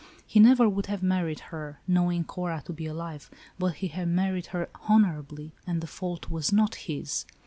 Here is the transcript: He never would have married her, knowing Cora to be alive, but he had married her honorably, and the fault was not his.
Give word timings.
He 0.25 0.39
never 0.39 0.67
would 0.67 0.87
have 0.87 1.03
married 1.03 1.41
her, 1.53 1.79
knowing 1.87 2.23
Cora 2.23 2.63
to 2.65 2.73
be 2.73 2.87
alive, 2.87 3.29
but 3.59 3.75
he 3.75 3.89
had 3.89 4.07
married 4.07 4.47
her 4.47 4.67
honorably, 4.89 5.53
and 5.67 5.79
the 5.79 5.85
fault 5.85 6.27
was 6.27 6.51
not 6.51 6.73
his. 6.73 7.23